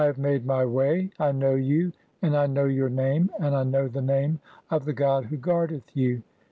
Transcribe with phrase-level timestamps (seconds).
[0.05, 1.01] have made [my] way.
[1.19, 1.91] (36) I know you,
[2.23, 4.39] and I know your "name, and I know the name
[4.71, 6.23] of the god (37) who guardeth "you.